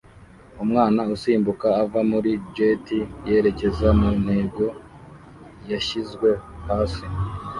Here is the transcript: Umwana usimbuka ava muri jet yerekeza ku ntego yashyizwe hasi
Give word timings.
Umwana 0.63 1.01
usimbuka 1.15 1.67
ava 1.83 1.99
muri 2.11 2.31
jet 2.55 2.85
yerekeza 3.27 3.87
ku 3.99 4.09
ntego 4.23 4.65
yashyizwe 5.71 6.29
hasi 6.67 7.05